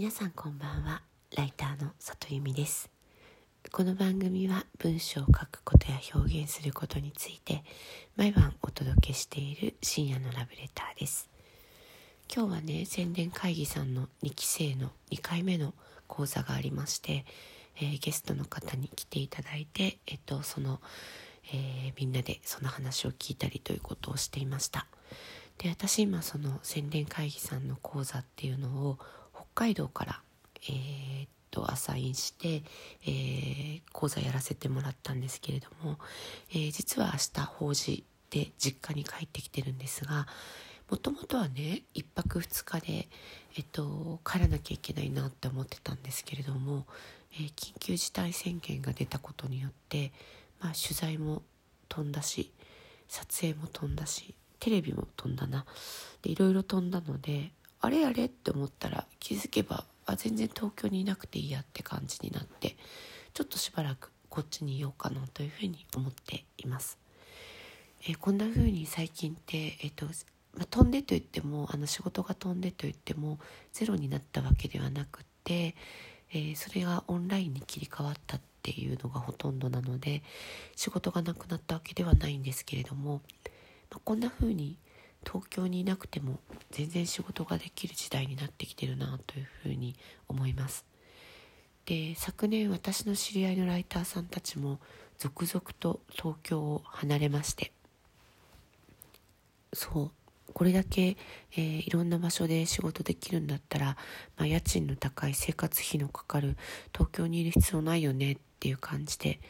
[0.00, 1.02] 皆さんこんばんは。
[1.36, 2.88] ライターの里由美です。
[3.72, 7.64] この番組は文章を書くことや表現することについて
[8.14, 11.28] 毎晩お届けしている深夜のラブレターです。
[12.32, 15.74] 今日はね宣伝会議さんの2期生の2回目の
[16.06, 17.24] 講座がありまして、
[17.78, 20.80] えー、ゲストの方に来ていただいて、えっと、その、
[21.52, 24.86] えー、みんなでその話を聞いたりということをしていました。
[25.58, 28.98] で私今その宣伝会議さんの講座っていうのを
[29.58, 30.20] 海道から、
[30.68, 32.62] えー、っとアサインして、
[33.04, 35.98] えー、講座やらせてもらったんですけれども、
[36.52, 40.28] えー、実は明日法事で実家に帰ってきてるんですが
[40.88, 43.08] もともとはね1泊2日で、
[43.56, 46.86] えっと、帰らなきゃいけないなって思ってたんですけれども、
[47.32, 50.12] えー、緊急事態宣言が出たことによって、
[50.60, 51.42] まあ、取材も
[51.88, 52.52] 飛んだし
[53.08, 55.64] 撮影も飛んだしテレビも飛んだな。
[56.22, 57.50] でいろいろ飛んだので
[57.80, 62.76] あれあれって思ったら気づけばあ全然東京にいなくていいやって感じになって
[63.34, 66.98] ちょっとしばらくこっちにいようかなというふうに思っています。
[68.06, 73.38] え、こんな風に最近って、えーとまあ、飛んでと言ってもあの仕事が飛んでと言っても
[73.72, 75.74] ゼロになったわけではなくて、
[76.32, 80.22] えー、それがオンラインに切り替わったっていうのがほとんどなので
[80.76, 83.22] 仕事がなくなったわけではないんですけれども、
[83.90, 84.76] まあ、こんな風に
[85.26, 86.38] 東京にいなくても
[86.70, 89.96] 全然仕事ができる時代になってきてるなというふうに
[90.28, 90.84] 思います。
[91.86, 94.78] で昨年私の知り合いのライターさんたちも
[95.16, 97.72] 続々と東京を離れまして
[99.72, 100.10] そう
[100.52, 101.16] これだけ、
[101.52, 103.86] えー、いろんな場所で仕事できるんだったら、
[104.36, 106.56] まあ、家賃の高い生活費のかかる
[106.92, 109.40] 東京にいる必要ないよねっていう感じで、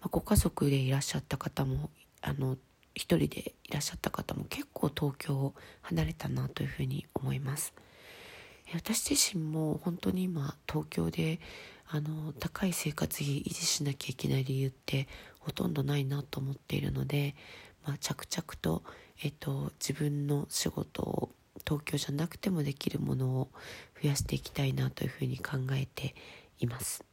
[0.00, 1.90] まあ、ご家族でいらっしゃった方も
[2.22, 2.56] あの
[2.94, 7.74] 一人でいらっしゃった方も結構東京を離れたなというふうに思います。
[8.72, 11.38] 私自身も本当に今東京で
[11.86, 15.06] あの高い生活費維持しなきゃいけない理由って
[15.38, 17.34] ほとんどないなと思っているので、
[17.86, 18.82] まあ、着々と、
[19.22, 21.30] えっと、自分の仕事を
[21.66, 23.48] 東京じゃなくてもできるものを
[24.02, 26.14] 増やしていきたいなというふうに考えて
[26.58, 27.04] います。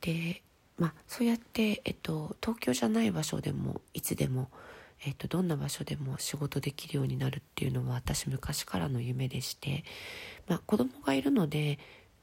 [0.00, 0.42] で
[0.78, 4.48] まあ、そうやって、えっと、東京じゃない場所でもいつでも、
[5.04, 9.84] えっと、どんな場所でも仕事できるようになるっていうのは私昔からの夢でして、
[10.48, 11.78] まあ、子供がいるので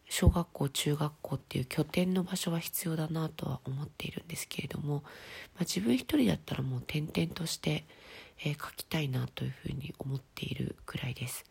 [0.09, 7.85] 小学校中学校っていう拠点の場所は必要だなとは思っているんですけれども、まあ、自分一人だったらもう転々として、
[8.43, 11.45] えー、書きたいなというふうに思っているくらいです。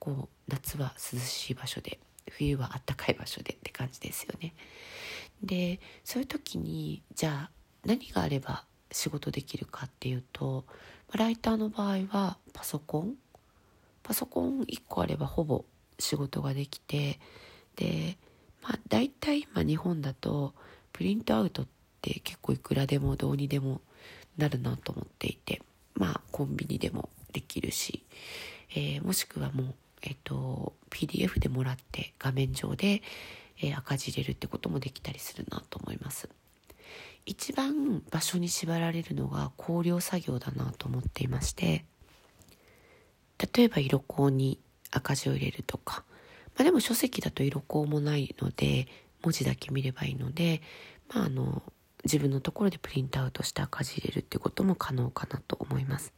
[0.00, 2.00] こう夏は涼しい場所で
[2.30, 4.54] 冬は暖かい場所でって感じですよね。
[5.42, 7.50] でそういう時にじゃあ
[7.84, 10.64] 何があれば仕事できるかっていうと
[11.12, 13.14] ライターの場合はパソコン
[14.02, 15.64] パソコン1個あればほぼ
[15.98, 17.18] 仕事ができて
[17.76, 18.18] で
[18.62, 20.54] まあ大体今日本だと
[20.92, 21.66] プリントアウトっ
[22.02, 23.80] て結構いくらでもどうにでも
[24.36, 25.62] なるなと思っていて
[25.94, 28.02] まあコンビニでもできるし、
[28.70, 33.02] えー、もしくはもう、えっと、PDF でもらって画面上で、
[33.62, 36.28] えー、赤字入れるってこともできたりするなと思います。
[37.26, 41.84] 一番場所に縛られるのが光量作業だなと思っていまして
[43.54, 44.58] 例えば色光に
[44.90, 46.04] 赤字を入れるとか、
[46.56, 48.88] まあ、でも書籍だと色光もないので
[49.22, 50.60] 文字だけ見ればいいので、
[51.14, 51.62] まあ、あの
[52.04, 56.12] 自分のところでプリントアウトして赤字入れるってことも可能かなと思います。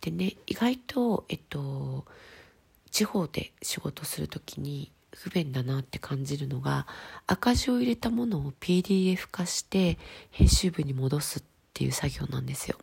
[0.00, 2.06] でね意外とえっと
[2.90, 6.86] 地方で仕事する時に不便だなって感じるのが
[7.26, 9.98] 赤字を入れたものを PDF 化して
[10.30, 11.42] 編集部に戻すっ
[11.74, 12.76] ていう作業なんですよ。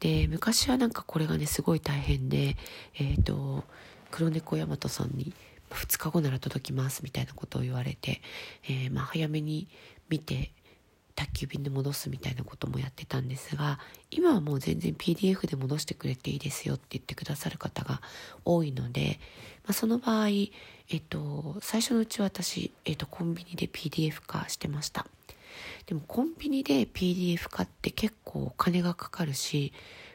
[0.00, 2.56] で昔はなんかこれがねすごい大変で
[2.94, 3.64] えっ、ー、と
[4.10, 5.32] 黒猫大和さんに
[5.70, 8.20] 2日後なら届きますみたいなことを言われて、
[8.64, 9.68] えー、まあ早めに
[10.08, 10.52] 見て
[11.22, 13.78] 宅急便で戻すみたいなこともやってたんですが
[14.10, 18.00] 今はもう全然 PDF で戻してくれていいですよって言ってくださる方が
[18.44, 19.20] 多いので、
[19.64, 20.50] まあ、その場合、え
[20.96, 25.06] っと、最初のうちは私、えっと、コンビニで PDF 化してました。
[25.86, 29.72] でもコンビニで PDF 化って結構お金がかかるし、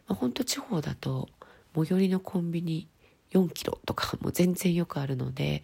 [0.07, 1.29] まあ、ほんと地方だと
[1.75, 2.87] 最寄りのコンビニ
[3.31, 5.63] 4キロとかも全然よくあるので、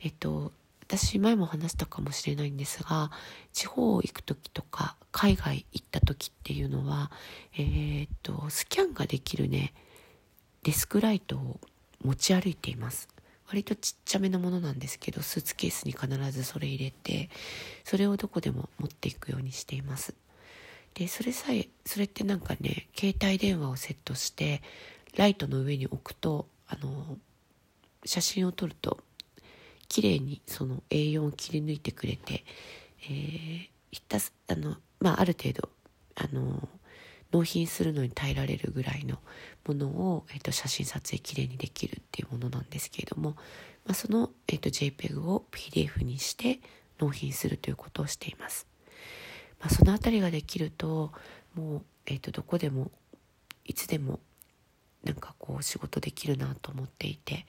[0.00, 0.52] えっと、
[0.94, 3.10] 私前も話したかもしれないんですが
[3.54, 7.10] 地方行く時とか海外行った時っていうのは
[7.54, 9.72] えー、っとスキャンができるね
[10.64, 11.60] デスクライトを
[12.04, 13.08] 持ち歩いています。
[13.48, 17.28] 割とちっちゃめのものなんですけどスーツケースに必ずそれ入れて
[17.84, 20.14] それをどこでも持っていくようにしています。
[20.94, 24.62] でそれさえそれってなんかね携帯電話をセットして
[25.16, 27.16] ライトの上に置くとあの
[28.04, 28.98] 写真を撮ると
[29.92, 32.46] 綺麗にその A4 を切り抜いてくれて、
[33.02, 35.68] えー、ひたすあの、まあ、ある程度
[36.14, 36.66] あの
[37.30, 39.18] 納品するのに耐えられるぐらいの
[39.66, 43.32] ものを、えーと、写真撮影きれいにできるっていうものなんですけれども、
[43.84, 46.60] まあ、その、えーと、JPEG を PDF にして
[46.98, 48.66] 納品するということをしています。
[49.60, 51.12] まあ、その辺りができると
[51.54, 52.90] もう、えーとどこでも
[53.66, 54.20] いつでも
[55.04, 57.44] なんかこう仕事できるなと思っていて、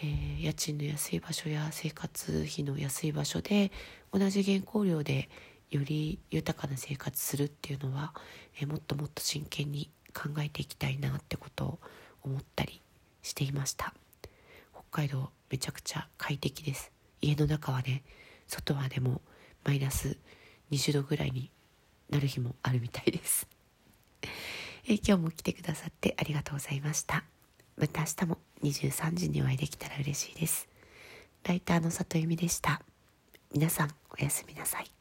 [0.00, 3.72] えー、家賃の安い場所や生活費の安い場所で
[4.12, 5.28] 同じ原稿料で
[5.70, 8.14] より豊かな生活するっていうのは、
[8.60, 11.78] えー、もっともっと真剣に考えていきたいなってことを
[12.22, 12.80] 思ったり
[13.22, 13.94] していました。
[14.72, 16.92] 北海道めちゃくちゃ快適です。
[17.20, 18.02] 家の中はね
[18.46, 19.20] 外はでも
[19.64, 20.16] マイナス
[20.70, 21.50] 20度ぐらいに
[22.08, 23.46] なる日もあるみたいです。
[24.22, 27.24] え今日も来てくださってありがとうございました。
[27.78, 30.68] また明日も23時にお会いできたら嬉しいです。
[31.44, 32.82] ライターの里由美でした。
[33.52, 34.97] 皆さんおやすみなさい。